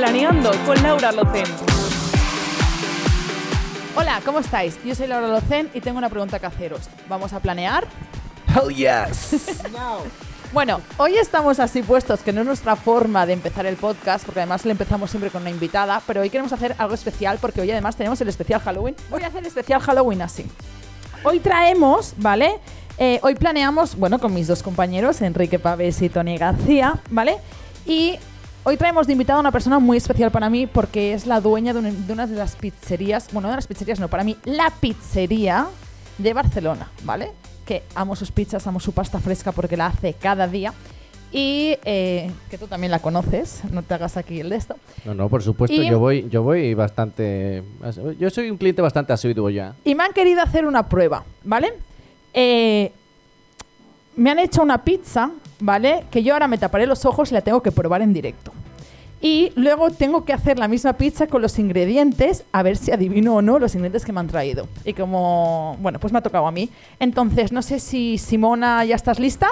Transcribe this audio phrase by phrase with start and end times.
[0.00, 1.44] Planeando con Laura Locen.
[3.94, 4.82] Hola, ¿cómo estáis?
[4.82, 6.88] Yo soy Laura Locen y tengo una pregunta que haceros.
[7.06, 7.86] ¿Vamos a planear?
[8.48, 9.60] Hell yes.
[10.54, 14.40] Bueno, hoy estamos así puestos, que no es nuestra forma de empezar el podcast, porque
[14.40, 17.70] además le empezamos siempre con una invitada, pero hoy queremos hacer algo especial, porque hoy
[17.70, 18.96] además tenemos el especial Halloween.
[19.10, 20.46] Voy a hacer el especial Halloween así.
[21.24, 22.54] Hoy traemos, ¿vale?
[22.96, 27.36] Eh, hoy planeamos, bueno, con mis dos compañeros, Enrique Pavés y Tony García, ¿vale?
[27.84, 28.18] Y
[28.64, 31.72] hoy traemos de invitada a una persona muy especial para mí, porque es la dueña
[31.72, 34.70] de una de, una de las pizzerías, bueno, de las pizzerías no, para mí, la
[34.80, 35.66] pizzería
[36.18, 37.30] de Barcelona, ¿vale?
[37.64, 40.72] Que amo sus pizzas, amo su pasta fresca porque la hace cada día.
[41.32, 44.74] Y eh, que tú también la conoces, no te hagas aquí el de esto.
[45.04, 47.62] No, no, por supuesto, Y- yo voy, yo voy bastante.
[48.18, 49.74] Yo soy un cliente bastante asiduo ya.
[49.84, 51.72] Y me han querido hacer una prueba, ¿vale?
[52.34, 52.90] Eh,
[54.16, 56.04] me han hecho una pizza, ¿vale?
[56.10, 58.52] Que yo ahora me taparé los ojos y la tengo que probar en directo.
[59.22, 63.34] Y luego tengo que hacer la misma pizza con los ingredientes, a ver si adivino
[63.36, 64.66] o no los ingredientes que me han traído.
[64.84, 66.70] Y como, bueno, pues me ha tocado a mí.
[66.98, 69.48] Entonces, no sé si Simona, ¿ya estás lista?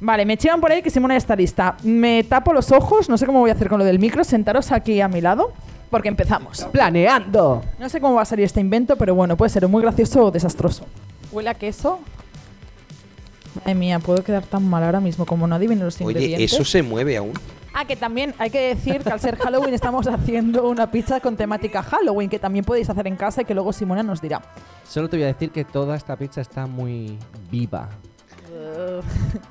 [0.00, 1.76] Vale, me chivan por ahí que Simona ya está lista.
[1.82, 4.72] Me tapo los ojos, no sé cómo voy a hacer con lo del micro, sentaros
[4.72, 5.52] aquí a mi lado,
[5.90, 6.66] porque empezamos.
[6.72, 7.62] ¡Planeando!
[7.78, 10.30] No sé cómo va a salir este invento, pero bueno, puede ser muy gracioso o
[10.30, 10.86] desastroso.
[11.30, 12.00] Huele a queso.
[13.56, 16.52] Madre mía, puedo quedar tan mal ahora mismo como no adivino los Oye, ingredientes.
[16.52, 17.32] eso se mueve aún.
[17.78, 21.36] Ah, que también hay que decir que al ser Halloween estamos haciendo una pizza con
[21.36, 24.40] temática Halloween, que también podéis hacer en casa y que luego Simona nos dirá.
[24.88, 27.18] Solo te voy a decir que toda esta pizza está muy
[27.50, 27.90] viva.
[28.50, 29.02] Uh,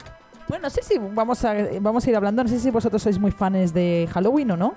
[0.49, 3.19] bueno, no sé si vamos a, vamos a ir hablando, no sé si vosotros sois
[3.19, 4.73] muy fans de Halloween o no.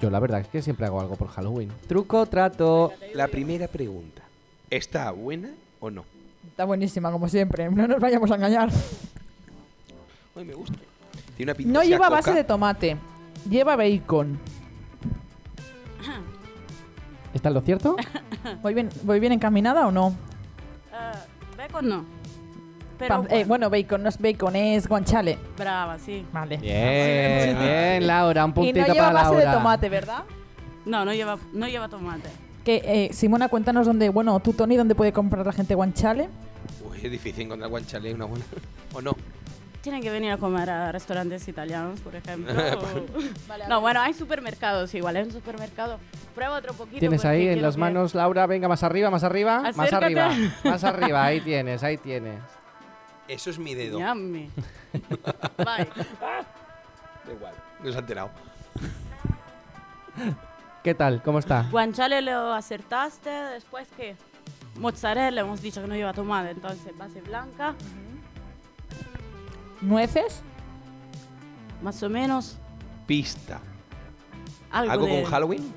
[0.00, 1.70] Yo la verdad es que siempre hago algo por Halloween.
[1.86, 2.94] Truco, trato.
[3.14, 4.22] La primera pregunta.
[4.70, 6.04] ¿Está buena o no?
[6.48, 8.70] Está buenísima, como siempre, no nos vayamos a engañar.
[10.34, 10.80] Ay, me gusta.
[11.36, 12.16] Tiene una pinta No lleva coca.
[12.16, 12.96] base de tomate,
[13.48, 14.38] lleva bacon.
[17.34, 17.96] ¿Está lo cierto?
[18.62, 20.14] ¿Voy bien, ¿Voy bien encaminada o no?
[20.92, 22.04] Eh, bacon no.
[22.98, 25.38] Pero Pan- eh, bueno, bacon no es bacon, es guanchale.
[25.58, 26.24] brava, sí.
[26.32, 26.56] Vale.
[26.56, 28.44] Bien, bien, Laura.
[28.46, 29.50] Un Y puntito no lleva para base Laura.
[29.50, 30.22] de tomate, ¿verdad?
[30.86, 32.30] No, no lleva, no lleva tomate.
[32.64, 36.28] Que, eh, Simona, cuéntanos dónde, bueno, tú, Tony, dónde puede comprar la gente guanchale.
[36.90, 38.44] Uy, es difícil encontrar guanchale una buena.
[38.94, 39.14] ¿O no?
[39.86, 42.52] Tienen que venir a comer a restaurantes italianos, por ejemplo.
[43.68, 45.14] no, bueno, hay supermercados igual.
[45.14, 46.00] Hay un supermercado.
[46.34, 46.98] Prueba otro poquito.
[46.98, 48.48] Tienes ahí en las que- manos, Laura.
[48.48, 49.62] Venga, más arriba, más arriba.
[49.76, 50.32] Más arriba.
[50.64, 51.24] Más arriba.
[51.24, 52.40] Ahí tienes, ahí tienes.
[53.28, 54.00] Eso es mi dedo.
[54.00, 54.50] Yummy.
[55.56, 55.88] Bye.
[57.24, 57.54] Da igual.
[57.84, 58.30] No se ha enterado.
[60.82, 61.22] ¿Qué tal?
[61.22, 61.68] ¿Cómo está?
[61.70, 63.30] Guanciale lo acertaste.
[63.30, 64.16] Después, ¿qué?
[64.80, 66.50] Mozzarella, hemos dicho que no lleva tomate.
[66.50, 67.76] Entonces, base blanca.
[69.86, 70.42] ¿Nueces?
[71.82, 72.58] Más o menos.
[73.06, 73.60] Pista.
[74.72, 75.72] Algo, ¿Algo de- con Halloween?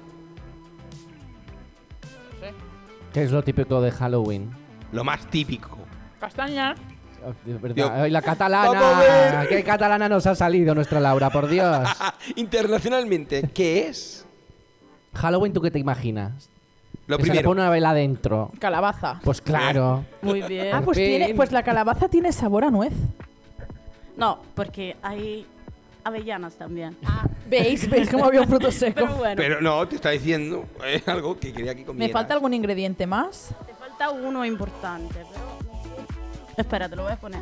[3.13, 4.49] ¿Qué es lo típico de Halloween?
[4.91, 5.77] Lo más típico.
[6.19, 6.75] Castaña.
[7.25, 7.75] Oh, de verdad.
[7.75, 8.99] Tío, Ay, la vamos a catalana.
[8.99, 9.49] ver.
[9.49, 11.29] ¿Qué catalana nos ha salido nuestra Laura?
[11.29, 11.87] Por Dios.
[12.35, 14.25] Internacionalmente, ¿qué es?
[15.13, 16.49] Halloween, ¿tú qué te imaginas?
[17.07, 17.49] Lo Que se le primero.
[17.49, 18.51] pone una vela dentro.
[18.59, 19.19] Calabaza.
[19.23, 20.05] Pues claro.
[20.21, 20.73] Muy bien.
[20.73, 22.93] Ah, pues, tiene, pues la calabaza tiene sabor a nuez.
[24.19, 25.45] No, porque hay
[26.03, 26.97] avellanas también.
[27.47, 27.89] ¿Veis?
[27.89, 28.93] ¿Veis cómo había un fruto seco?
[28.95, 32.07] Pero bueno, Pero no, te está diciendo eh, algo que quería que comiera.
[32.07, 33.49] ¿Me falta algún ingrediente más?
[33.65, 35.79] te falta uno importante, pero...
[36.57, 37.41] Espera, te lo voy a poner.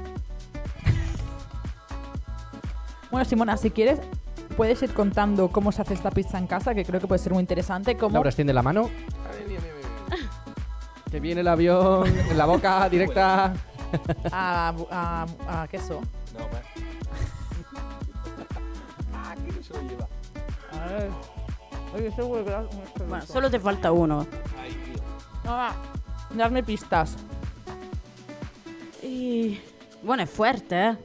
[3.09, 3.99] Bueno, Simona, si quieres,
[4.55, 7.33] puedes ir contando cómo se hace esta pizza en casa, que creo que puede ser
[7.33, 7.95] muy interesante.
[7.97, 8.13] Cómo...
[8.13, 8.89] Laura extiende la mano.
[9.31, 9.73] Ay, mira, mira,
[10.19, 10.29] mira.
[11.09, 13.53] Que viene el avión en la boca directa.
[14.31, 15.25] A, a-
[15.63, 16.01] a queso.
[16.37, 16.47] No,
[19.13, 20.07] ah, que no se lo lleva.
[20.71, 21.09] A ver.
[21.95, 22.67] Oye, gra-
[23.07, 24.25] Bueno, solo te falta uno.
[24.59, 25.01] Ay, tío.
[25.43, 25.73] No, va.
[26.35, 27.15] Darme pistas.
[29.01, 29.59] Y...
[30.03, 30.97] Bueno, es fuerte, ¿eh?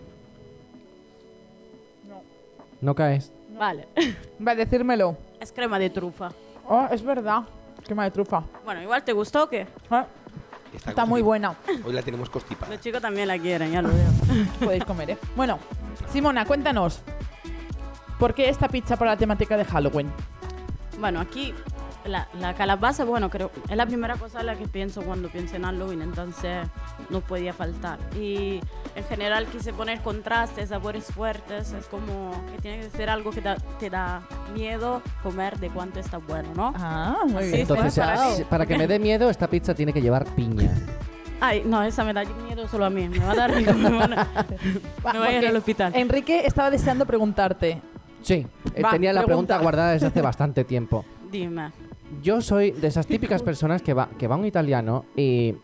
[2.81, 3.31] No caes.
[3.57, 3.87] Vale.
[4.47, 5.17] Va, decírmelo.
[5.39, 6.33] es crema de trufa.
[6.69, 7.43] Oh, es verdad.
[7.87, 8.43] Quema de trufa.
[8.65, 9.67] Bueno, igual te gustó o qué?
[9.91, 10.07] Ah,
[10.75, 11.55] Está muy buena.
[11.85, 12.73] Hoy la tenemos constipada.
[12.73, 14.09] Los chicos también la quieren, ya lo veo.
[14.61, 15.19] Podéis comer, ¿eh?
[15.37, 15.59] Bueno,
[16.11, 17.01] Simona, cuéntanos.
[18.19, 20.11] ¿Por qué esta pizza para la temática de Halloween?
[20.99, 21.55] Bueno, aquí
[22.05, 25.57] la, la calabaza, bueno, creo, es la primera cosa en la que pienso cuando pienso
[25.57, 26.67] en Halloween, entonces
[27.11, 27.99] no podía faltar.
[28.17, 28.61] Y
[28.95, 33.41] en general quise poner contrastes, sabores fuertes, es como que tiene que ser algo que
[33.41, 34.23] da- te da
[34.55, 36.73] miedo comer de cuánto está bueno, ¿no?
[36.77, 37.61] Ah, muy bien.
[37.61, 40.71] Entonces, para que me dé miedo, esta pizza tiene que llevar piña.
[41.41, 44.13] Ay, no, esa me da miedo solo a mí, me va a dar me van
[44.13, 44.29] a,
[45.05, 45.93] Va, me voy a ir al hospital.
[45.97, 47.81] Enrique estaba deseando preguntarte.
[48.23, 49.59] Sí, eh, Va, tenía la pregunta pregunta.
[49.59, 51.05] guardada desde hace bastante tiempo.
[51.33, 51.73] Dime.
[52.23, 55.55] Yo soy de esas típicas personas que va, que va a un italiano y.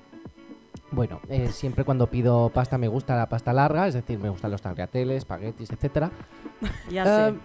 [0.91, 4.51] Bueno, eh, siempre cuando pido pasta me gusta la pasta larga, es decir, me gustan
[4.51, 6.11] los tagliatelles, espaguetis, etcétera.
[6.91, 7.39] Ya Eh, sé.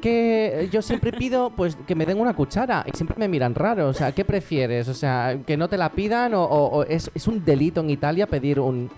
[0.00, 3.88] que yo siempre pido pues que me den una cuchara y siempre me miran raro.
[3.88, 4.88] O sea, ¿qué prefieres?
[4.88, 7.90] O sea, que no te la pidan o, o- o es, es un delito en
[7.90, 8.90] Italia pedir un...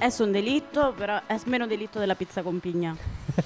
[0.00, 2.94] Es un delito, pero es menos delito de la pizza con piña.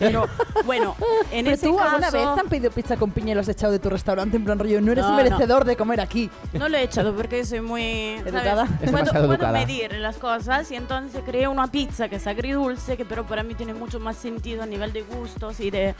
[0.00, 0.26] Pero
[0.64, 0.96] bueno,
[1.32, 3.40] en ¿Pero ese tú caso alguna vez te han pedido pizza con piña y lo
[3.40, 4.80] has echado de tu restaurante en plan rollo?
[4.80, 6.28] No eres No, merecedor de comer aquí.
[6.52, 8.34] no lo he echado porque soy muy ¿sabes?
[8.34, 8.68] Educada.
[8.82, 9.52] Es Puedo, educada.
[9.60, 13.54] medir las cosas y entonces creé una pizza que es agridulce, que pero para mí
[13.54, 15.94] tiene mucho más sentido a nivel de gustos y de,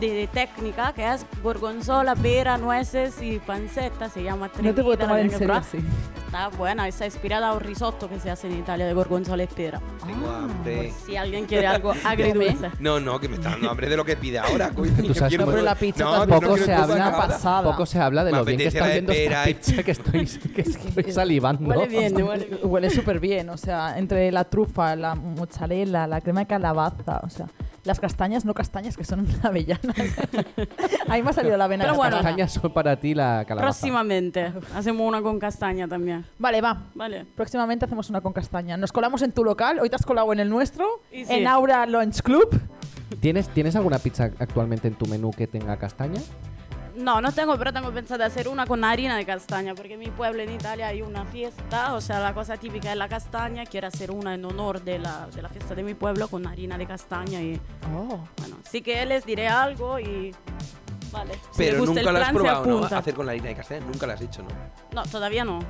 [0.00, 4.96] de- de técnica, que es gorgonzola, pera, nueces y panceta, se llama No te puedo
[4.98, 5.64] tomar en serio probar.
[6.28, 9.46] Está buena, está inspirada a un risotto que se hace en Italia de gorgonzola y
[9.46, 9.80] pera.
[10.06, 10.92] Tengo hambre.
[11.06, 12.70] Si alguien quiere algo agridulce.
[12.80, 14.68] No, no, que me está dando hambre de lo que pide ahora.
[14.68, 17.70] coño, Tú sabes quiero Pero la pizza no, tampoco no se habla, pasada.
[17.70, 20.60] Poco se habla de Me lo bien que está viendo esta pizza que estoy, que
[20.60, 21.66] estoy salivando.
[21.66, 22.60] Huele bien, huele bien.
[22.62, 27.30] Huele súper bien, o sea, entre la trufa, la mozzarella, la crema de calabaza, o
[27.30, 27.46] sea,
[27.88, 29.96] las castañas, no castañas, que son avellanas.
[31.08, 31.84] Ahí me ha salido la avena.
[31.84, 32.16] Pero Las bueno.
[32.18, 33.66] castañas son para ti la calabaza.
[33.80, 36.24] Próximamente hacemos una con castaña también.
[36.38, 36.84] Vale, va.
[36.94, 37.24] Vale.
[37.34, 38.76] Próximamente hacemos una con castaña.
[38.76, 41.32] Nos colamos en tu local, hoy te has colado en el nuestro, Y sí.
[41.34, 42.60] en Aura Lunch Club.
[43.20, 46.20] ¿Tienes, ¿Tienes alguna pizza actualmente en tu menú que tenga castaña?
[46.98, 50.10] No, no tengo, pero tengo pensado hacer una con harina de castaña, porque en mi
[50.10, 53.86] pueblo en Italia hay una fiesta, o sea, la cosa típica es la castaña, quiero
[53.86, 56.86] hacer una en honor de la, de la fiesta de mi pueblo con harina de
[56.86, 57.60] castaña y
[57.94, 58.18] Oh.
[58.38, 60.34] bueno, sí que les diré algo y
[61.12, 61.34] vale.
[61.34, 62.84] si Pero gusta nunca lo has probado, ¿no?
[62.84, 64.48] Hacer con la harina de castaña, nunca lo has hecho, ¿no?
[64.92, 65.60] No, todavía no.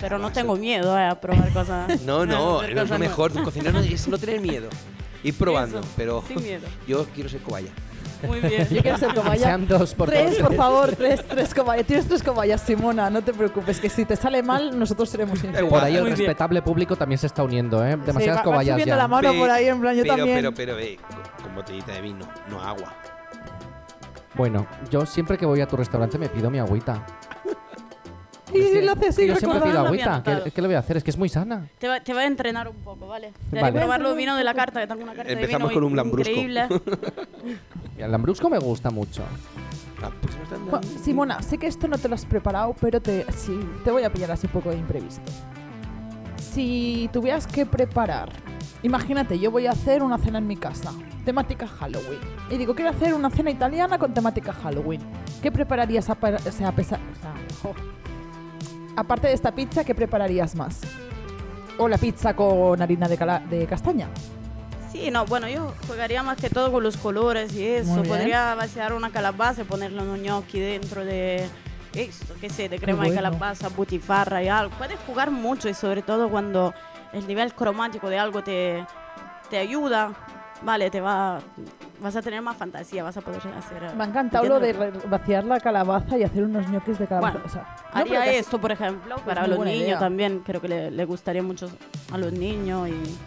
[0.00, 2.00] Pero no tengo ser- miedo eh, a probar cosas.
[2.06, 3.32] No, no, es lo mejor.
[3.42, 4.68] Cocinar no- es no tener miedo.
[5.24, 6.66] Ir probando, Eso, pero sin miedo.
[6.86, 7.70] yo quiero ser cobaya.
[8.26, 8.68] Muy bien.
[8.68, 9.42] Yo quiero ser cobaya.
[9.46, 11.86] Sean dos por tres, por favor, tres, tres cobayas.
[11.86, 15.70] Tienes tres cobayas, Simona, no te preocupes, que si te sale mal, nosotros seremos infieles.
[15.70, 16.18] Por ahí el Muy bien.
[16.18, 17.96] respetable público también se está uniendo, ¿eh?
[17.96, 18.96] Demasiadas Sí, va- va cobayas subiendo ya.
[18.96, 20.36] la mano por ahí, en plan, yo pero, también.
[20.38, 22.92] Pero, pero, ve, con, con botellita de vino, no agua.
[24.34, 27.04] Bueno, yo siempre que voy a tu restaurante me pido mi agüita.
[28.54, 30.22] Y Es que lo hace así, yo siempre pido agüita.
[30.22, 30.96] ¿Qué, qué le voy a hacer?
[30.96, 31.68] Es que es muy sana.
[31.78, 33.32] Te va, te va a entrenar un poco, ¿vale?
[33.50, 33.78] Te Vale.
[33.78, 35.96] probar los vinos de la carta, que tengo una carta Empezamos de con vino un
[35.96, 36.30] lambrusco.
[36.30, 36.68] increíble.
[37.98, 39.22] El lambrusco me gusta mucho.
[40.70, 44.02] Bueno, Simona, sé que esto no te lo has preparado, pero te, sí, te voy
[44.02, 45.32] a pillar así un poco de imprevisto.
[46.36, 48.30] Si tuvieras que preparar,
[48.82, 50.92] imagínate, yo voy a hacer una cena en mi casa,
[51.24, 55.00] temática Halloween, y digo, quiero hacer una cena italiana con temática Halloween.
[55.42, 56.12] ¿Qué prepararías a,
[56.46, 57.74] o sea, a pesar, o sea, jo.
[58.96, 60.80] Aparte de esta pizza, qué prepararías más?
[61.78, 64.08] O la pizza con harina de, cala- de castaña.
[64.92, 67.94] Sí, no, bueno, yo jugaría más que todo con los colores y eso.
[68.08, 71.48] Podría vaciar una calabaza y ponerle unos gnocchi dentro de
[71.94, 74.76] esto, qué sé, de crema de calabaza, butifarra y algo.
[74.78, 76.72] Puedes jugar mucho y sobre todo cuando
[77.12, 78.86] el nivel cromático de algo te,
[79.50, 80.12] te ayuda,
[80.64, 81.38] vale, te va,
[82.00, 83.94] vas a tener más fantasía, vas a poder hacer...
[83.96, 84.72] Me ha encantado lo de
[85.08, 87.32] vaciar la calabaza y hacer unos ñoquis de calabaza.
[87.38, 89.98] Bueno, o sea, no, Haría esto, por ejemplo, para muy los niños idea.
[89.98, 90.40] también.
[90.44, 91.68] Creo que le, le gustaría mucho
[92.12, 93.18] a los niños y...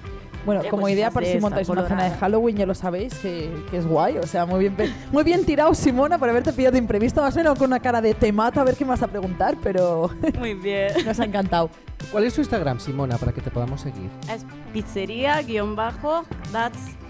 [0.45, 2.19] Bueno, como idea para si montáis una cena de colorada.
[2.21, 4.17] Halloween, ya lo sabéis, que, que es guay.
[4.17, 7.19] O sea, muy bien, muy bien tirado, Simona, por haberte pillado de imprevisto.
[7.21, 9.07] Más o menos con una cara de te mato a ver qué me vas a
[9.09, 10.09] preguntar, pero
[10.39, 10.93] Muy bien.
[11.05, 11.69] nos ha encantado.
[12.13, 14.09] ¿Cuál es su Instagram, Simona, para que te podamos seguir?
[14.31, 15.41] Es pizzería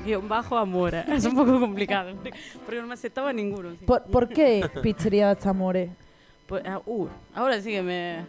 [0.08, 1.04] guion bajo, amore.
[1.14, 2.16] Es un poco complicado,
[2.66, 3.72] porque no me aceptaba ninguno.
[3.72, 3.86] sí.
[3.86, 5.90] ¿Por, por qué Pizzería Zamore?
[6.48, 8.26] Pues, uh, ahora sí que me...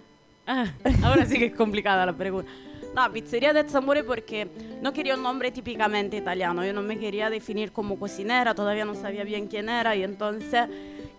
[0.46, 0.66] ah,
[1.04, 2.50] ahora sí que es complicada la pregunta.
[2.94, 4.48] No, pizzería de Zamore porque
[4.82, 6.64] no quería un nombre típicamente italiano.
[6.64, 10.66] Yo no me quería definir como cocinera, todavía no sabía bien quién era y entonces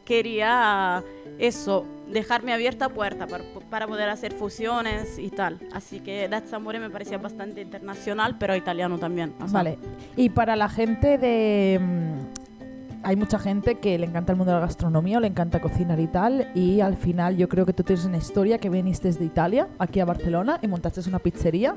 [0.04, 1.04] quería
[1.38, 5.60] eso, dejarme abierta puerta para, para poder hacer fusiones y tal.
[5.74, 9.34] Así que That's Amore me parecía bastante internacional, pero italiano también.
[9.40, 9.78] o sea, Vale.
[10.16, 11.80] Y para la gente de...
[11.82, 15.62] mm, Hay mucha gente que le encanta el mundo de la gastronomía o le encanta
[15.62, 16.50] cocinar y tal.
[16.56, 20.00] Y al final yo creo que tú tienes una historia que viniste de Italia, aquí
[20.00, 21.76] a Barcelona, y montaste una pizzería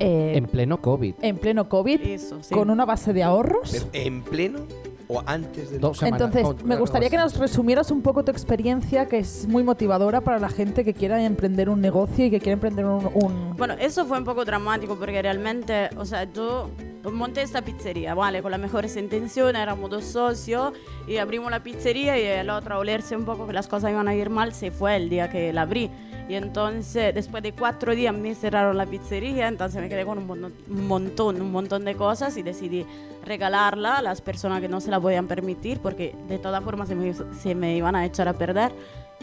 [0.00, 1.14] eh, En pleno COVID.
[1.22, 2.54] en pleno COVID, Eso, sí.
[2.54, 3.70] con una base de ahorros.
[3.72, 4.60] Pero, ¿En pleno
[5.08, 6.34] o antes del Dos semanas.
[6.34, 10.38] Entonces, me gustaría que nos resumieras un poco tu experiencia, que es muy motivadora para
[10.38, 13.08] la gente que quiera emprender un negocio y que quiera emprender un...
[13.14, 16.70] un- Bueno, eso fue un poco dramático porque realmente, o sea, yo
[17.10, 18.42] monté esta pizzería, ¿vale?
[18.42, 20.72] Con las mejores intenciones, éramos dos socios
[21.06, 24.08] y abrimos la pizzería y el otro a olerse un poco que las cosas iban
[24.08, 25.90] a ir mal se fue el día que la abrí.
[26.28, 30.26] Y entonces, después de cuatro días me cerraron la pizzería, entonces me quedé con un
[30.26, 32.84] montón, un montón, de cosas y decidí
[33.24, 36.94] regalarla a las personas que no se la podían permitir porque de todas formas se
[36.94, 38.72] me, se me iban a echar a perder.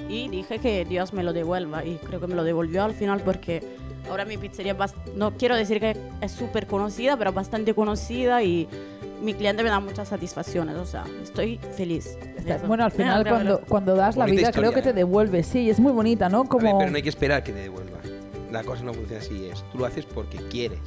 [0.10, 3.22] Y dije que Dios me lo devuelva y creo que me lo devolvió al final
[3.22, 3.64] porque
[4.10, 4.76] ahora mi pizzería,
[5.16, 8.68] no quiero decir que es súper conocida, pero bastante conocida y
[9.22, 12.18] mi cliente me da muchas satisfacciones, o sea, estoy feliz.
[12.68, 14.94] Bueno, al final cuando, cuando das la vida historia, creo que te ¿eh?
[14.94, 15.44] devuelve.
[15.44, 16.44] Sí, es muy bonita, ¿no?
[16.44, 17.98] Ver, pero no hay que esperar que te devuelva.
[18.52, 19.64] La cosa no funciona así, es.
[19.72, 20.80] Tú lo haces porque quieres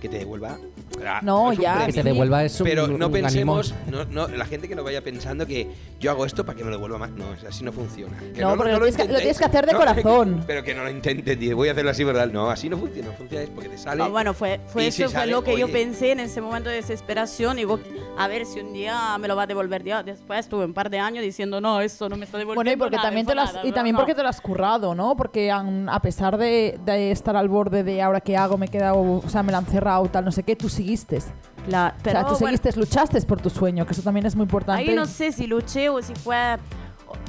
[0.00, 0.58] que te devuelva.
[1.06, 1.86] Ah, No, ya.
[1.86, 2.02] Que te sí.
[2.02, 5.46] devuelva es un, Pero no un pensemos, no, no, la gente que no vaya pensando
[5.46, 5.68] que
[6.00, 7.10] yo hago esto para que me lo devuelva más.
[7.10, 8.16] No, así no funciona.
[8.34, 9.18] Que No, porque lo tienes que- lo intentes.
[9.20, 10.44] tienes que hacer de corazón.
[10.46, 11.56] pero que no lo intentes, tío.
[11.56, 12.28] Voy a hacerlo así, ¿verdad?
[12.32, 13.10] No, así no funciona.
[13.12, 14.02] Funciona es porque te sale.
[14.02, 16.70] Ah, bueno, fue, fue eso si fue sale, lo que yo pensé en ese momento
[16.70, 17.56] de desesperación.
[17.56, 17.78] Digo,
[18.16, 19.82] a ver si un día me lo va a devolver.
[19.82, 22.58] Después estuve un par de años diciendo, no, eso no me está devolviendo.
[22.58, 23.32] Bueno, y porque nada, también te
[23.66, 23.98] y también no.
[24.00, 25.16] porque te lo has currado, ¿no?
[25.16, 28.68] Porque han- a pesar de, de estar al borde de ahora qué hago, me he
[28.68, 31.18] quedado, o sea, me la han cerrado, tal, no sé qué, tú seguiste.
[31.66, 34.44] Pero o sea, tú bueno, seguiste, luchaste por tu sueño, que eso también es muy
[34.44, 34.82] importante.
[34.82, 36.56] ahí no sé si luché o si fue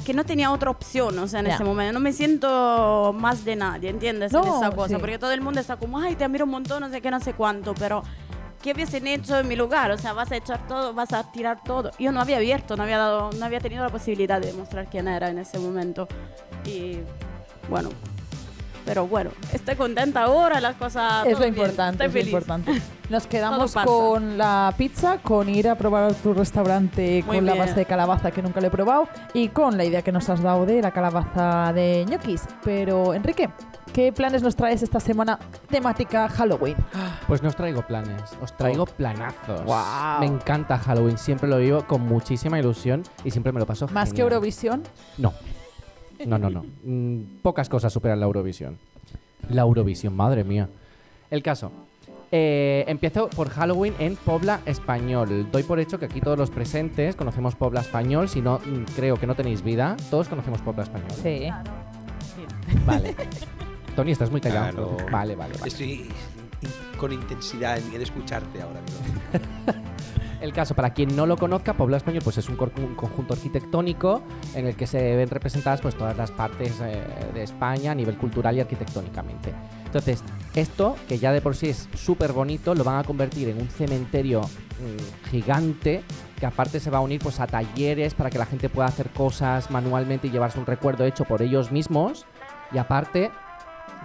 [0.04, 1.54] que no tenía otra opción, o sea, en Ya.
[1.54, 1.92] ese momento.
[1.92, 4.32] No me siento más de nadie, ¿entiendes?
[4.32, 4.94] en No, esa cosa.
[4.94, 5.00] sí.
[5.00, 7.20] Porque todo el mundo está como, ay, te admiro un montón, no sé qué, no
[7.20, 8.02] sé cuánto, pero...
[8.62, 9.90] ¿Qué hubiesen hecho en mi lugar?
[9.90, 11.90] O sea, vas a echar todo, vas a tirar todo.
[11.98, 15.06] Yo no había abierto, no había dado, no había tenido la posibilidad de demostrar quién
[15.06, 16.08] era en ese momento.
[16.64, 16.96] Y
[17.68, 17.90] bueno,
[18.84, 21.26] pero bueno, estoy contenta ahora, las cosas.
[21.26, 22.32] Es lo importante, estoy es lo feliz.
[22.32, 22.82] importante.
[23.10, 27.74] Nos quedamos con la pizza, con ir a probar tu restaurante Muy con la base
[27.74, 30.64] de calabaza que nunca lo he probado y con la idea que nos has dado
[30.64, 32.42] de la calabaza de ñoquis.
[32.64, 33.50] Pero, Enrique,
[33.92, 35.38] ¿qué planes nos traes esta semana
[35.68, 36.76] temática Halloween?
[37.26, 39.62] Pues no os traigo planes, os traigo planazos.
[39.64, 40.20] Guau.
[40.20, 44.14] Me encanta Halloween, siempre lo vivo con muchísima ilusión y siempre me lo paso Más
[44.14, 44.22] que.
[44.22, 44.82] Eurovisión.
[45.18, 45.34] No.
[46.26, 46.64] No, no, no.
[46.84, 48.78] Mm, pocas cosas superan la Eurovisión.
[49.50, 50.68] La Eurovisión, madre mía.
[51.30, 51.70] El caso.
[52.32, 55.46] Eh, empiezo por Halloween en Pobla Español.
[55.52, 58.28] Doy por hecho que aquí todos los presentes conocemos Pobla Español.
[58.28, 59.96] Si no, mm, creo que no tenéis vida.
[60.10, 61.10] Todos conocemos Pobla Español.
[61.22, 61.48] Sí.
[62.86, 63.14] Vale.
[63.94, 64.96] Tony, estás muy callado.
[64.96, 65.10] Claro.
[65.12, 65.68] Vale, vale, vale.
[65.68, 66.08] Estoy in-
[66.98, 69.82] con intensidad en, en escucharte ahora mismo.
[70.44, 74.20] El caso, para quien no lo conozca, Pobla Español pues es un, conjunto arquitectónico
[74.54, 78.18] en el que se ven representadas pues todas las partes eh, de España a nivel
[78.18, 79.54] cultural y arquitectónicamente.
[79.86, 80.22] Entonces,
[80.54, 83.68] esto, que ya de por sí es súper bonito, lo van a convertir en un
[83.68, 86.02] cementerio mm, gigante
[86.38, 89.08] que aparte se va a unir pues a talleres para que la gente pueda hacer
[89.08, 92.26] cosas manualmente y llevarse un recuerdo hecho por ellos mismos.
[92.70, 93.30] Y aparte,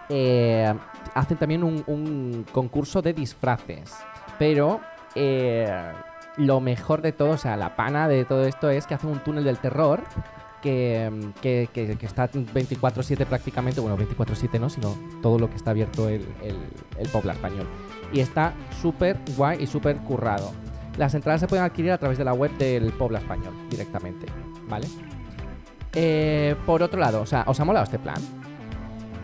[0.07, 0.73] eh,
[1.13, 3.93] hacen también un, un concurso de disfraces.
[4.37, 4.79] Pero
[5.15, 5.67] eh,
[6.39, 9.19] lo mejor de todo, o sea, la pana de todo esto es que hacen un
[9.19, 10.01] túnel del terror
[10.61, 11.09] que,
[11.41, 16.25] que, que- está 24-7 prácticamente, bueno, 24-7 no, sino todo lo que está abierto el,
[16.41, 16.55] el,
[16.97, 17.67] el español.
[18.11, 20.51] Y está súper guay y súper currado.
[20.97, 24.25] Las entradas se pueden adquirir a través de la web del Pobla español directamente,
[24.67, 24.87] ¿vale?
[25.93, 28.17] Eh, por otro lado, o sea, ¿os ha molado este plan?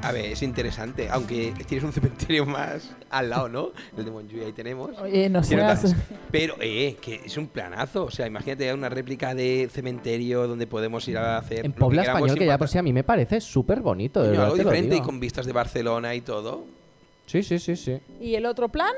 [0.05, 3.71] A ver, es interesante, aunque tienes un cementerio más al lado, ¿no?
[3.97, 4.91] El de Montjuïc ahí tenemos.
[4.99, 5.95] Oye, no ¿Qué seas...
[6.31, 8.05] Pero, eh, que es un planazo.
[8.05, 11.65] O sea, imagínate una réplica de cementerio donde podemos ir a hacer.
[11.65, 14.55] En Pobla español, que ya por sí a mí me parece súper bonito, de algo
[14.55, 16.65] diferente y con vistas de Barcelona y todo.
[17.25, 17.97] Sí, sí, sí, sí.
[18.21, 18.93] ¿Y el otro plan?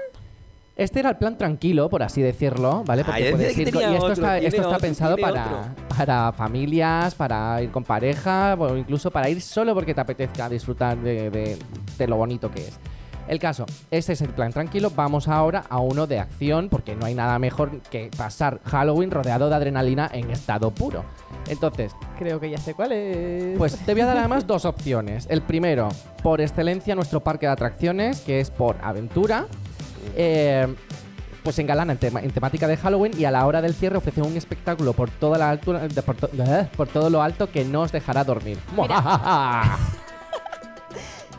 [0.77, 3.01] Este era el plan tranquilo, por así decirlo, ¿vale?
[3.01, 6.31] Ah, Porque ya puedes ir y esto otro, está, esto está otro, pensado para, para
[6.33, 11.31] familias, para ir con pareja, o incluso para ir solo porque te apetezca disfrutar de,
[11.31, 11.57] de-
[11.97, 12.79] de lo bonito que es.
[13.27, 14.89] El caso, este es el plan tranquilo.
[14.95, 19.49] Vamos ahora a uno de acción, porque no hay nada mejor que pasar Halloween rodeado
[19.49, 21.03] de adrenalina en estado puro.
[21.49, 23.57] Entonces, Creo que ya sé cuál es.
[23.57, 25.25] pues te voy a dar además dos opciones.
[25.29, 25.89] El primero,
[26.23, 29.47] por excelencia, nuestro parque de atracciones, que es por aventura.
[30.15, 30.67] Eh,
[31.43, 34.21] pues engalana en, tema- en temática de Halloween y a la hora del cierre ofrece
[34.21, 37.63] un espectáculo por toda la altura, de- por, to- eh, por todo lo alto que
[37.63, 38.57] no os dejará dormir.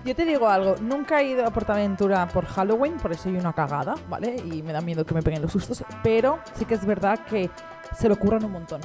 [0.04, 3.52] Yo te digo algo, nunca he ido a Portaventura por Halloween, por eso soy una
[3.52, 4.36] cagada, ¿vale?
[4.50, 7.50] Y me da miedo que me peguen los sustos, pero sí que es verdad que
[7.98, 8.80] se lo curran un montón.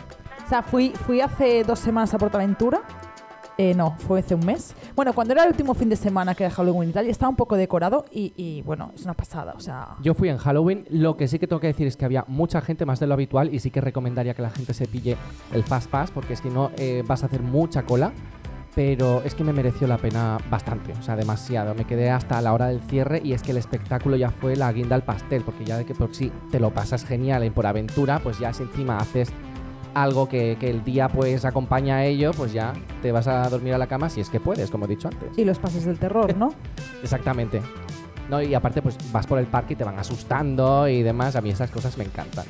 [0.45, 2.81] O sea, fui, fui hace dos semanas a Portaventura.
[3.57, 4.75] Eh, no, fue hace un mes.
[4.95, 7.29] Bueno, cuando era el último fin de semana que era Halloween y tal, y estaba
[7.29, 9.95] un poco decorado y, bueno, es una pasada, o sea...
[10.01, 12.61] Yo fui en Halloween, lo que sí que tengo que decir es que había mucha
[12.61, 15.17] gente más de lo habitual y sí que recomendaría que la gente se pille
[15.53, 18.11] el Fast Pass porque que no eh, vas a hacer mucha cola,
[18.75, 21.75] pero es que me mereció la pena bastante, o sea, demasiado.
[21.75, 24.71] Me quedé hasta la hora del cierre y es que el espectáculo ya fue la
[24.71, 27.67] guinda al pastel, porque ya de que por sí te lo pasas genial en por
[27.67, 29.31] aventura, pues ya si encima haces
[29.93, 33.73] algo que, que el día pues acompaña a ello, pues ya te vas a dormir
[33.73, 35.37] a la cama si es que puedes, como he dicho antes.
[35.37, 36.53] Y los pases del terror, ¿no?
[37.03, 37.61] Exactamente.
[38.29, 41.35] No, y aparte, pues vas por el parque y te van asustando y demás.
[41.35, 42.45] A mí esas cosas me encantan.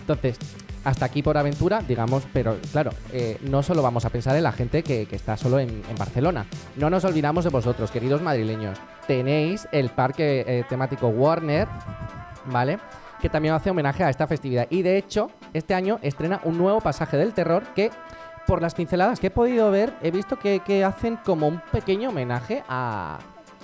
[0.00, 0.38] Entonces,
[0.84, 4.52] hasta aquí por aventura, digamos, pero claro, eh, no solo vamos a pensar en la
[4.52, 6.46] gente que, que está solo en, en Barcelona.
[6.76, 8.78] No nos olvidamos de vosotros, queridos madrileños.
[9.06, 11.68] Tenéis el parque eh, temático Warner,
[12.46, 12.78] ¿vale?
[13.20, 14.66] Que también hace homenaje a esta festividad.
[14.70, 17.90] Y de hecho, este año estrena un nuevo pasaje del terror que,
[18.46, 22.10] por las pinceladas que he podido ver, he visto que, que hacen como un pequeño
[22.10, 23.18] homenaje a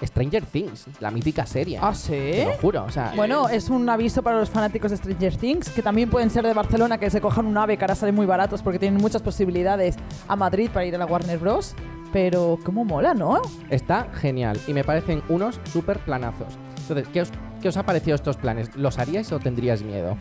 [0.05, 1.79] Stranger Things, la mítica serie.
[1.81, 2.11] Ah, ¿sí?
[2.11, 5.71] Te lo juro, o sea, Bueno, es un aviso para los fanáticos de Stranger Things,
[5.71, 8.27] que también pueden ser de Barcelona, que se cojan un ave, que ahora salen muy
[8.27, 9.97] baratos porque tienen muchas posibilidades
[10.29, 11.75] a Madrid para ir a la Warner Bros.
[12.13, 13.43] Pero cómo mola, ¿no?
[13.69, 16.57] está genial y me parecen unos súper planazos.
[16.83, 17.31] Entonces, ¿qué os,
[17.67, 18.77] ¿qué os ha parecido estos planes?
[18.77, 20.17] ¿Los haríais o tendríais miedo?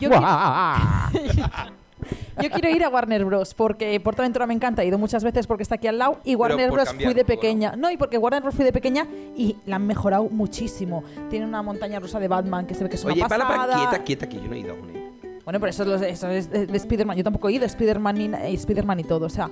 [2.42, 3.54] Yo quiero ir a Warner Bros.
[3.54, 6.72] porque Portaventura me encanta, he ido muchas veces porque está aquí al lado y Warner
[6.72, 6.92] Bros.
[6.92, 7.76] fui de pequeña.
[7.76, 7.88] ¿no?
[7.90, 8.54] y porque Warner Bros.
[8.56, 11.04] fui de pequeña y la han mejorado muchísimo.
[11.30, 13.66] Tiene una montaña rusa de Batman que se ve que es Oye, una para, pasada.
[13.74, 15.12] para, quieta, quieta, que yo no he ido aún, eh.
[15.44, 17.16] Bueno, pero eso es, lo- eso es de, de Spider-Man.
[17.16, 19.26] Yo tampoco he ido, Spider-Man y, y Spider-Man y todo.
[19.26, 19.48] O sea,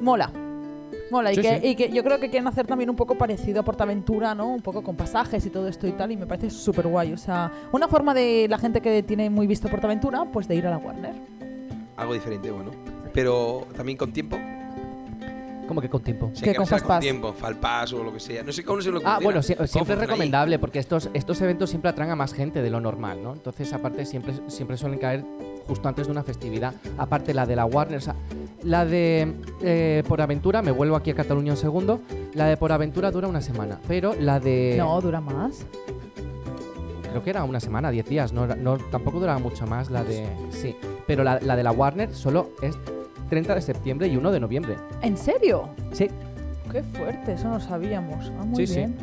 [0.00, 0.30] mola.
[1.12, 1.30] Mola.
[1.30, 1.66] Y, Sí, que, sí.
[1.68, 4.48] y que yo creo que quieren hacer también un poco parecido a Portaventura, ¿no?
[4.48, 6.10] Un poco con pasajes y todo esto y tal.
[6.10, 7.12] Y me parece súper guay.
[7.12, 10.66] O sea, una forma de la gente que tiene muy visto Portaventura, pues de ir
[10.66, 11.14] a la Warner.
[11.96, 12.70] Algo diferente, bueno.
[13.12, 14.38] Pero también con tiempo.
[15.68, 16.30] Como que con tiempo.
[16.34, 17.00] ¿Qué, que con Fast con Pass?
[17.00, 18.42] tiempo, Falpas o lo que sea.
[18.42, 21.70] No sé cómo se lo Ah, bueno, sie- siempre es recomendable porque estos, estos eventos
[21.70, 23.32] siempre atraen a más gente de lo normal, ¿no?
[23.32, 25.24] Entonces, aparte, siempre, siempre suelen caer
[25.66, 26.74] justo antes de una festividad.
[26.98, 28.16] Aparte, la de la Warner, o sea,
[28.64, 32.00] la de eh, Por Aventura, me vuelvo aquí a Cataluña un segundo,
[32.34, 34.76] la de Por Aventura dura una semana, pero la de...
[34.78, 35.66] No, dura más.
[37.10, 40.26] Creo que era una semana, 10 días, no, no, tampoco duraba mucho más la de...
[40.50, 40.74] Sí,
[41.06, 42.76] pero la, la de la Warner solo es
[43.28, 44.76] 30 de septiembre y 1 de noviembre.
[45.02, 45.68] ¿En serio?
[45.92, 46.08] Sí,
[46.70, 48.32] Qué fuerte, eso no sabíamos.
[48.40, 48.78] Ah, muy Sí, sí.
[48.78, 48.96] bien.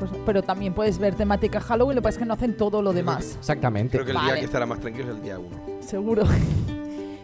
[0.00, 2.82] Pues- pero también puedes ver temática Halloween, lo que pasa es que no hacen todo
[2.82, 3.36] lo demás.
[3.38, 3.92] exactamente.
[3.98, 4.32] Creo que el Vale.
[4.32, 5.48] día que estará más tranquilo es el día 1.
[5.80, 6.24] Seguro.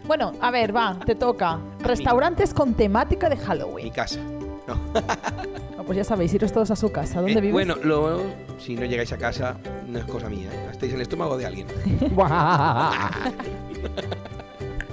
[0.05, 1.59] Bueno, a ver, va, te toca.
[1.79, 3.89] Restaurantes con temática de Mi Halloween.
[3.91, 4.19] casa.
[4.67, 5.83] No.
[5.85, 7.15] Pues ya sabéis, iros todos a su casa.
[7.19, 7.51] ¿Dónde Eh, vives?
[7.53, 8.21] Bueno, lo,
[8.59, 10.49] si no llegáis a casa, no es cosa mía.
[10.53, 10.67] ¿eh?
[10.71, 11.67] Estáis en el estómago de alguien.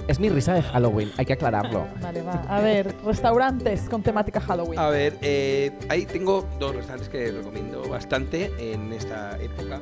[0.07, 1.85] es mi risa de Halloween, hay que aclararlo.
[2.01, 2.43] Vale, va.
[2.49, 4.79] A ver, restaurantes con temática Halloween.
[4.79, 9.79] A ver, eh, ahí tengo dos restaurantes que recomiendo bastante en esta época.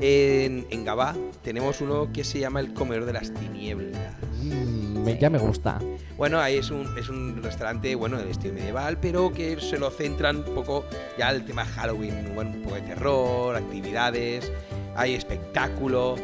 [0.00, 4.14] En, en Gabá tenemos uno que se llama el Comedor de las Tinieblas.
[4.42, 5.78] Mm, me- ya me gusta.
[6.16, 9.90] Bueno, ahí es un, es un restaurante, bueno, del estilo medieval, pero que se lo
[9.90, 10.84] centran un poco
[11.18, 14.50] ya al tema Halloween, bueno, un poco de terror, actividades,
[14.96, 16.16] hay espectáculo,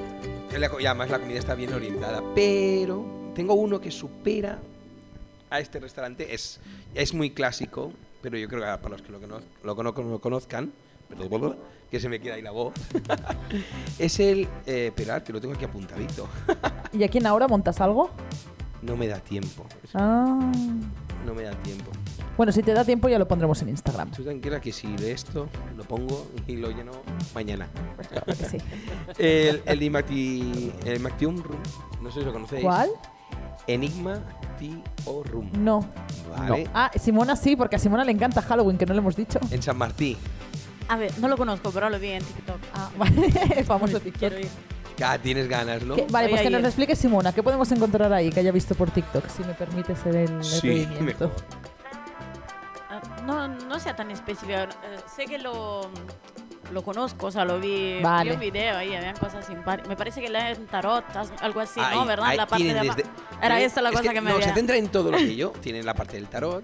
[0.80, 4.58] y además la comida está bien orientada, pero tengo uno que supera
[5.50, 6.60] a este restaurante, es,
[6.94, 10.20] es muy clásico, pero yo creo que para los que lo, cono- lo cono- lo
[10.20, 10.72] conozcan,
[11.94, 12.74] que se me queda ahí la voz,
[14.00, 14.92] es el, eh,
[15.24, 16.28] que lo tengo aquí apuntadito,
[16.92, 18.11] ¿Y aquí en ahora montas algo?
[18.83, 20.50] no me da tiempo, Ah.
[21.24, 21.90] no me da tiempo.
[22.37, 24.11] Bueno, si te da tiempo ya lo pondremos en Instagram.
[24.11, 26.90] Tú tranquila que si de esto lo pongo y lo lleno
[27.33, 27.68] mañana.
[27.94, 28.59] Pues claro que sí.
[29.18, 31.61] El, el Enigmati- el Mactium Room,
[32.02, 32.62] no sé si lo conocéis.
[32.64, 32.90] ¿Cuál?
[33.68, 34.18] Enigma
[34.59, 35.22] T.O.
[35.22, 35.50] Room.
[35.59, 35.87] No.
[36.37, 36.68] Vale.
[36.74, 39.38] Ah, Simona sí, porque a Simona le encanta Halloween, que no le hemos dicho.
[39.50, 40.18] En San Martín.
[40.88, 42.59] A ver, no lo conozco, pero lo vi en TikTok.
[42.75, 43.33] Ah, vale.
[43.57, 44.33] El famoso TikTok.
[44.97, 45.97] Ya tienes ganas, ¿no?
[45.97, 47.33] ¿Qué- Vale, Voy pues que nos lo explique Simona.
[47.33, 49.27] ¿Qué podemos encontrar ahí que haya visto por TikTok?
[49.29, 51.33] Si me permite ser el, Sí, mejor.
[52.90, 54.53] Ah, No, no sea tan específico.
[54.53, 54.68] Eh,
[55.16, 55.90] sé que lo,
[56.73, 58.31] lo conozco, o sea, lo vi, Vale.
[58.31, 59.88] vi un video ahí, habían cosas simpáticas.
[59.88, 61.05] Me parece que leen tarot,
[61.40, 62.03] algo así, ¿no?
[62.03, 62.27] Ahí- ¿Verdad?
[62.29, 63.05] ahí la parte de desde-
[63.42, 64.49] Era esta la es cosa que que, me No, había...
[64.49, 65.51] se centra en todo lo que yo.
[65.61, 66.62] Tienen la parte del tarot.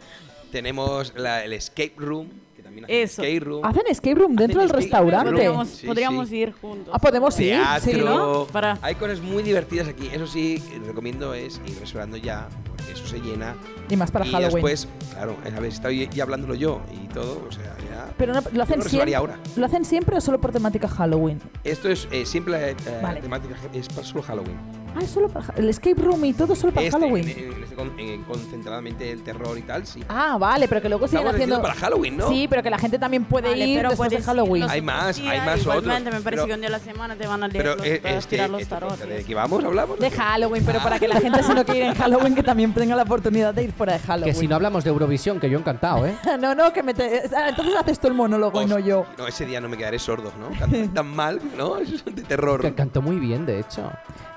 [0.53, 2.29] Tenemos la- el escape room,
[2.71, 3.23] también hacen Eso.
[3.23, 3.65] escape room.
[3.65, 5.31] ¿Hacen escape room dentro del escape restaurante?
[5.33, 6.37] Podríamos, Sí, podríamos sí.
[6.37, 6.95] ir juntos.
[6.95, 7.51] Ah, podemos ir.
[7.57, 7.93] Teatro.
[7.93, 8.47] Sí, ¿no?
[8.53, 10.09] Para- Hay cosas muy divertidas aquí.
[10.13, 13.55] Eso sí, recomiendo es ir reservando ya, porque eso se llena.
[13.89, 14.55] Y más para y Halloween.
[14.55, 18.09] después, claro, a ver, estoy ya hablándolo yo y todo, o sea, ya.
[18.17, 18.77] Pero no- lo hacen siempre.
[18.77, 19.39] lo reservaría ahora.
[19.57, 21.41] ¿Lo hacen siempre o solo por temática Halloween?
[21.65, 23.21] Esto es eh, siempre eh, Vale.
[23.21, 24.57] temática, es para solo Halloween.
[24.95, 27.29] Ah, es solo para el escape room y todo solo para Este, Halloween.
[27.29, 30.03] en- en- en este con- en- concentradamente el terror y tal, sí.
[30.09, 31.63] Ah, vale, pero que luego siguen Estamos haciendo.
[31.63, 32.29] para Halloween, ¿no?
[32.29, 34.65] Sí, pero que la gente también puede Vale, ir pero después de Halloween.
[34.69, 37.17] Hay más, hay más otros, Igualmente, me parece pero- que un día a la semana
[37.17, 38.91] te van a leer Pero los, eh, para este, tirar los este tarot.
[38.91, 39.65] podcast, y ¿de qué vamos?
[39.65, 39.99] ¿Hablamos?
[39.99, 42.73] De Halloween, pero para que la gente si no quiere ir en Halloween que también
[42.75, 44.35] tenga la oportunidad de ir fuera de Halloween.
[44.35, 46.15] Que si no hablamos de Eurovisión, que yo encantado, ¿eh?
[46.41, 47.23] no, no, que me te...
[47.37, 49.07] ah, Entonces haces tú el monólogo y no yo.
[49.17, 50.51] No, ese día no me quedaré sordo, ¿no?
[50.59, 51.79] Cantan tan mal, ¿no?
[51.81, 52.61] Es de terror.
[52.61, 53.91] Que cantó muy bien, de hecho.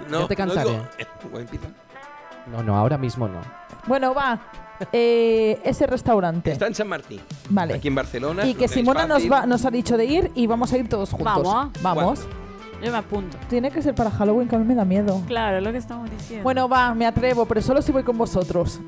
[0.10, 0.78] No, yo te no cantaré.
[0.78, 1.48] digo- eh.
[2.52, 3.40] No, no, ahora mismo no.
[3.88, 4.40] Bueno, va.
[4.92, 6.52] eh, ese restaurante.
[6.52, 7.22] Está en San Martín.
[7.50, 7.76] Vale.
[7.76, 8.46] Aquí en Barcelona.
[8.46, 11.12] Y que Simona nos, va, nos ha dicho de ir y vamos a ir todos
[11.12, 11.44] juntos.
[11.44, 11.72] Vamos.
[11.82, 12.28] Vamos.
[12.84, 13.38] Yo me apunto.
[13.50, 15.22] Tiene que ser para Halloween, que a mí me da miedo.
[15.26, 16.44] Claro, es lo que estamos diciendo.
[16.44, 18.82] Bueno, va, me atrevo, pero solo si voy con vosotros.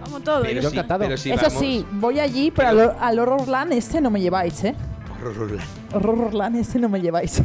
[0.00, 0.40] vamos todos.
[0.42, 1.00] Pero Yo sí, encantado.
[1.04, 1.58] pero sí, Eso vamos.
[1.60, 4.74] sí, voy allí, pero al, al Horrorland ese no me lleváis, ¿eh?
[5.22, 5.60] Horrorland.
[5.92, 7.42] Horrorland ese no me lleváis.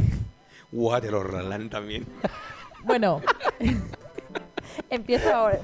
[0.72, 2.06] What, el Horrorland también.
[2.84, 3.20] Bueno,
[4.90, 5.60] empiezo ahora.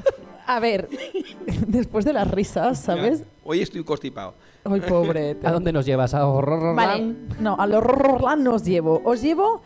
[0.46, 0.88] A ver,
[1.66, 3.22] después de las risas, ¿sabes?
[3.44, 4.34] Hoy estoy constipado.
[4.64, 5.36] Ay, pobre.
[5.44, 6.14] ¿A dónde nos llevas?
[6.14, 9.02] ¿A Horror Vale, no, al Horrorland no os llevo.
[9.04, 9.60] Os llevo.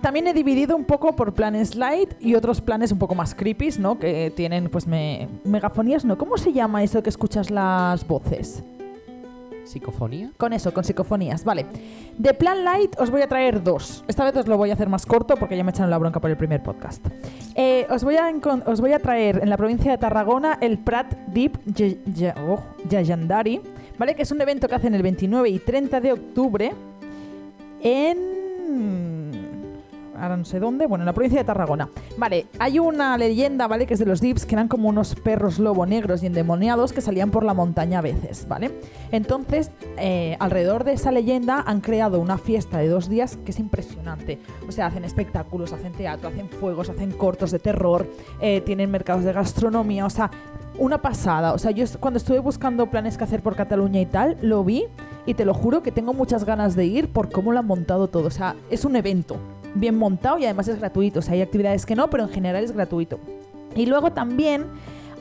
[0.00, 3.70] También he dividido un poco por planes light y otros planes un poco más creepy,
[3.78, 3.98] ¿no?
[3.98, 6.18] Que tienen, pues, me, megafonías, ¿no?
[6.18, 8.64] ¿Cómo se llama eso que escuchas las voces?
[9.64, 10.30] ¿Psicofonía?
[10.36, 11.66] Con eso, con psicofonías, vale.
[12.18, 14.04] De plan light os voy a traer dos.
[14.08, 16.20] Esta vez os lo voy a hacer más corto porque ya me echaron la bronca
[16.20, 17.06] por el primer podcast.
[17.54, 18.32] Eh, os, voy a
[18.66, 21.58] os voy a traer en la provincia de Tarragona el Prat Deep
[22.46, 23.60] oh, Yayandari,
[23.98, 24.14] ¿vale?
[24.14, 26.72] Que es un evento que hacen el 29 y 30 de octubre
[27.82, 29.11] en...
[30.22, 31.88] Ahora no sé dónde, bueno, en la provincia de Tarragona.
[32.16, 33.86] Vale, hay una leyenda, ¿vale?
[33.86, 37.00] Que es de los Dips, que eran como unos perros lobo negros y endemoniados que
[37.00, 38.70] salían por la montaña a veces, ¿vale?
[39.10, 43.58] Entonces, eh, alrededor de esa leyenda han creado una fiesta de dos días que es
[43.58, 44.38] impresionante.
[44.68, 48.06] O sea, hacen espectáculos, hacen teatro, hacen fuegos, hacen cortos de terror,
[48.40, 50.30] eh, tienen mercados de gastronomía, o sea,
[50.78, 51.52] una pasada.
[51.52, 54.84] O sea, yo cuando estuve buscando planes que hacer por Cataluña y tal, lo vi
[55.26, 58.06] y te lo juro que tengo muchas ganas de ir por cómo lo han montado
[58.06, 58.28] todo.
[58.28, 59.36] O sea, es un evento
[59.74, 61.20] bien montado y además es gratuito.
[61.20, 63.18] O sea, hay actividades que no, pero en general es gratuito.
[63.74, 64.66] Y luego también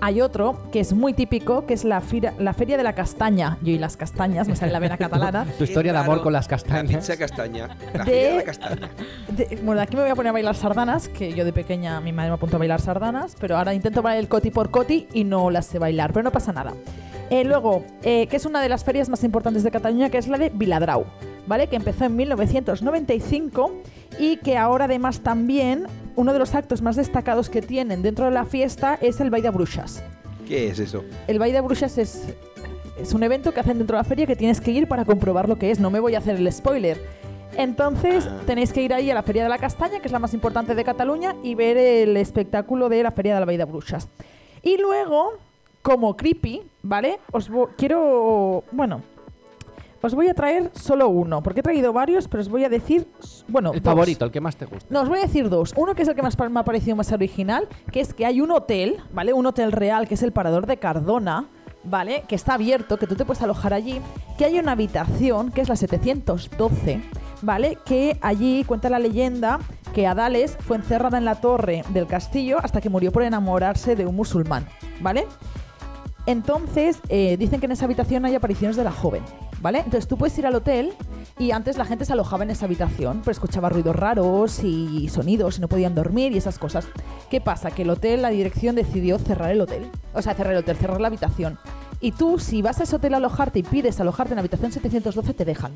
[0.03, 3.57] hay otro que es muy típico, que es la, fira- la Feria de la Castaña.
[3.61, 5.45] Yo y las castañas, me sale la vena catalana.
[5.59, 6.95] Tu historia de amor con las La castañas.
[7.05, 7.67] pizza castaña.
[7.93, 8.89] La De- feria de la castaña.
[9.29, 12.11] De- bueno, aquí me voy a poner a bailar sardanas, que yo de pequeña mi
[12.13, 15.23] madre me apuntó a bailar sardanas, pero ahora intento bailar el coti por coti y
[15.23, 16.73] no las sé bailar, pero no pasa nada.
[17.29, 20.27] Eh, luego, eh, que es una de las ferias más importantes de Cataluña, que es
[20.27, 21.05] la de Viladrau,
[21.51, 21.67] ¿vale?
[21.67, 23.71] Que empezó en 1995
[24.19, 25.85] y que ahora además también
[26.15, 29.49] uno de los actos más destacados que tienen dentro de la fiesta es el Baile
[29.49, 30.01] de Brujas.
[30.47, 31.03] ¿Qué es eso?
[31.27, 32.23] El Baile de Brujas es,
[32.97, 35.49] es un evento que hacen dentro de la feria que tienes que ir para comprobar
[35.49, 35.79] lo que es.
[35.81, 36.97] No me voy a hacer el spoiler.
[37.57, 38.39] Entonces Ah.
[38.45, 40.73] tenéis que ir ahí a la Feria de la Castaña, que es la más importante
[40.73, 44.07] de Cataluña, y ver el espectáculo de la Feria de la Baile de Brujas.
[44.63, 45.33] Y luego,
[45.81, 47.19] como creepy, ¿vale?
[47.33, 48.63] Os quiero...
[48.71, 49.01] Bueno,
[50.01, 53.07] os voy a traer solo uno, porque he traído varios, pero os voy a decir...
[53.47, 53.91] Bueno, El dos.
[53.91, 54.87] favorito, el que más te gusta.
[54.89, 55.73] No, os voy a decir dos.
[55.75, 58.41] Uno que es el que más me ha parecido más original, que es que hay
[58.41, 59.33] un hotel, ¿vale?
[59.33, 61.45] Un hotel real, que es el Parador de Cardona,
[61.83, 62.23] ¿vale?
[62.27, 64.01] Que está abierto, que tú te puedes alojar allí,
[64.37, 67.01] que hay una habitación, que es la 712,
[67.41, 67.77] ¿vale?
[67.85, 69.59] Que allí cuenta la leyenda
[69.93, 74.05] que Adales fue encerrada en la torre del castillo hasta que murió por enamorarse de
[74.05, 74.65] un musulmán,
[75.01, 75.25] ¿vale?
[76.25, 79.23] Entonces, eh, dicen que en esa habitación hay apariciones de la joven,
[79.61, 79.79] ¿vale?
[79.79, 80.93] Entonces tú puedes ir al hotel
[81.39, 85.57] y antes la gente se alojaba en esa habitación, pero escuchaba ruidos raros y sonidos
[85.57, 86.87] y no podían dormir y esas cosas.
[87.29, 87.71] ¿Qué pasa?
[87.71, 89.89] Que el hotel, la dirección decidió cerrar el hotel.
[90.13, 91.57] O sea, cerrar el hotel, cerrar la habitación.
[92.01, 94.71] Y tú, si vas a ese hotel a alojarte y pides alojarte en la habitación
[94.71, 95.73] 712, te dejan.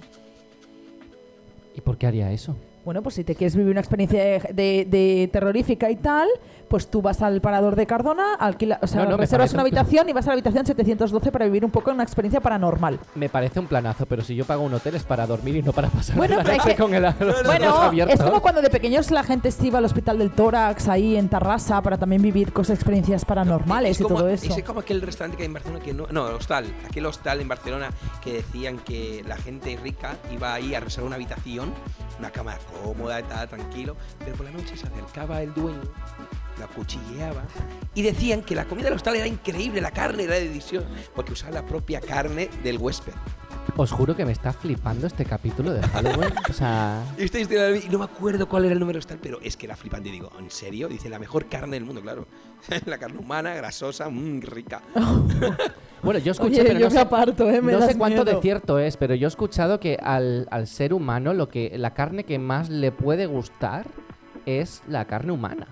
[1.76, 2.56] ¿Y por qué haría eso?
[2.86, 6.30] Bueno, pues si te quieres vivir una experiencia de, de- de terrorífica y tal,
[6.70, 10.08] pues tú vas al parador de Cardona, alquila, o sea, No, reservas una un- habitación
[10.08, 13.00] y vas a la habitación 712 para vivir un poco una experiencia paranormal.
[13.16, 15.74] Me parece un planazo, pero si yo pago un hotel es para dormir y no
[15.74, 17.14] para pasar Bueno, la pero hay noche que- con el,
[17.46, 21.16] Bueno, es como cuando de pequeños la gente se iba al hospital del tórax ahí
[21.16, 24.56] en Tarrasa para también vivir cosas, experiencias paranormales Es y como, todo eso.
[24.56, 26.06] Es como aquel restaurante que hay en Barcelona que no.
[26.12, 26.66] No, hostal.
[26.88, 27.90] Aquel hostal en Barcelona
[28.24, 31.74] que decían que la gente rica iba ahí a reservar una habitación,
[32.20, 33.96] una cama cómoda tal, tranquilo.
[34.20, 35.82] Pero por la noche se acercaba el dueño,
[36.60, 37.44] la cuchilleaba.
[37.94, 41.34] Y decían que la comida del hostal era increíble, la carne era de edición, porque
[41.34, 43.14] usaba la propia carne del huésped.
[43.78, 46.34] Os juro que me está flipando este capítulo de Halloween.
[46.50, 49.40] o sea, Y esta historia, y no me acuerdo cuál era el número hostal, pero
[49.42, 50.10] es que era flipante.
[50.10, 50.88] Y digo, ¿en serio?
[50.88, 52.28] Dice, la mejor carne del mundo, claro.
[52.86, 54.82] la carne humana, grasosa, mmm, rica.
[56.04, 57.62] bueno, yo escuché, Oye, pero yo no me sé, aparto, ¿eh?
[57.62, 58.36] Me no das sé cuánto miedo.
[58.38, 61.94] de cierto es, pero yo he escuchado que al, al ser humano lo que la
[61.94, 63.88] carne que más le puede gustar
[64.46, 65.68] es la carne humana.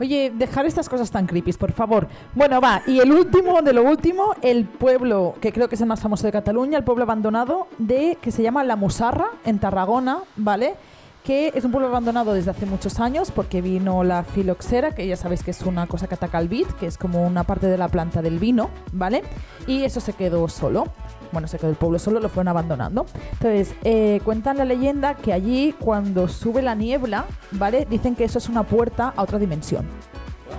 [0.00, 2.08] Oye, dejar estas cosas tan creepy, por favor.
[2.34, 2.82] Bueno, va.
[2.86, 6.24] Y el último de lo último, el pueblo, que creo que es el más famoso
[6.24, 10.74] de Cataluña, el pueblo abandonado de que se llama La Musarra, en Tarragona, ¿vale?
[11.22, 15.18] Que es un pueblo abandonado desde hace muchos años porque vino la filoxera, que ya
[15.18, 17.76] sabéis que es una cosa que ataca al vid, que es como una parte de
[17.76, 19.22] la planta del vino, ¿vale?
[19.66, 20.86] Y eso se quedó solo.
[21.32, 23.06] Bueno, se quedó el pueblo solo, lo fueron abandonando.
[23.32, 27.86] Entonces, eh, cuentan la leyenda que allí, cuando sube la niebla, ¿vale?
[27.88, 29.86] Dicen que eso es una puerta a otra dimensión.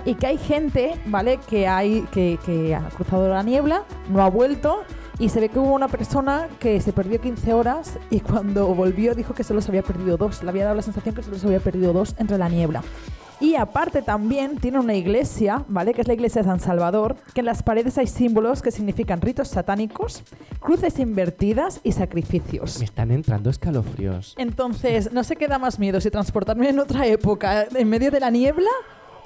[0.04, 1.38] y que hay gente, ¿vale?
[1.48, 4.82] Que, hay, que, que ha cruzado la niebla, no ha vuelto
[5.18, 9.14] y se ve que hubo una persona que se perdió 15 horas y cuando volvió
[9.14, 10.42] dijo que solo se había perdido dos.
[10.42, 12.82] Le había dado la sensación que solo se había perdido dos entre la niebla.
[13.42, 15.92] Y aparte también tiene una iglesia, ¿vale?
[15.92, 19.20] Que es la iglesia de San Salvador, que en las paredes hay símbolos que significan
[19.20, 20.22] ritos satánicos,
[20.60, 22.78] cruces invertidas y sacrificios.
[22.78, 24.36] Me están entrando escalofríos.
[24.38, 28.20] Entonces, no sé qué da más miedo, si transportarme en otra época, en medio de
[28.20, 28.70] la niebla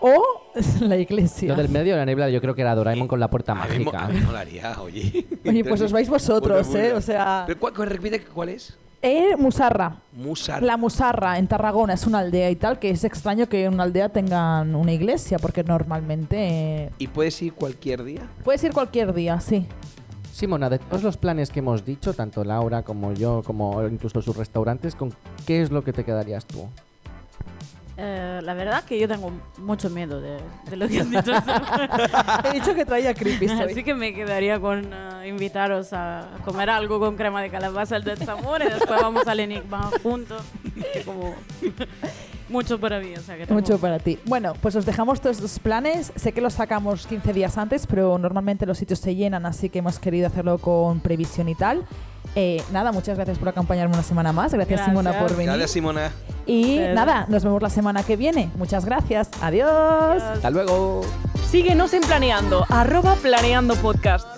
[0.00, 0.22] o
[0.80, 1.48] la iglesia.
[1.48, 3.54] Lo del medio de la niebla yo creo que era Doraemon con la puerta A
[3.56, 4.04] mágica.
[4.04, 5.26] a mí molaría, oye.
[5.46, 6.82] Oye, pues os vais vosotros, Bueno, ¿eh?
[6.84, 6.98] bueno.
[6.98, 7.44] O sea...
[7.46, 8.76] ¿Pero cuál, cuál- repite cuál es?
[9.02, 9.96] Eh, Musarra.
[10.14, 10.62] Musar.
[10.62, 13.84] La Musarra, en Tarragona, es una aldea y tal, que es extraño que en una
[13.84, 16.36] aldea tengan una iglesia, porque normalmente...
[16.86, 18.22] eh, ¿Y puedes ir cualquier día?
[18.42, 19.66] puedes ir cualquier día, sí.
[20.32, 24.36] Simona, de todos los planes que hemos dicho, tanto Laura como yo, como incluso sus
[24.36, 25.12] restaurantes, ¿con
[25.46, 26.66] qué es lo que te quedarías tú?
[27.98, 31.32] Eh, la verdad que yo tengo mucho miedo de, de lo que has dicho.
[32.44, 37.00] He dicho que traía creepy Así que me quedaría con eh, invitaros a comer algo
[37.00, 40.42] con crema de calabaza al del Zamor y después vamos al Enigma juntos.
[41.06, 41.34] Como
[42.50, 44.18] mucho para mí, o sea que Mucho para ti.
[44.26, 46.12] Bueno, pues os dejamos todos los planes.
[46.16, 49.78] Sé que los sacamos 15 días antes, pero normalmente los sitios se llenan, así que
[49.78, 51.84] hemos querido hacerlo con previsión y tal.
[52.38, 54.52] Eh, nada, muchas gracias por acompañarme una semana más.
[54.52, 54.88] Gracias, Gracias.
[54.88, 55.46] Simona, por venir.
[55.46, 56.12] Gracias, Simona.
[56.44, 58.50] Y nada, nos vemos la semana que viene.
[58.56, 59.30] Muchas gracias.
[59.40, 60.22] Adiós.
[60.22, 61.00] Hasta luego.
[61.50, 64.35] Síguenos en Planeando, arroba Planeando Podcast.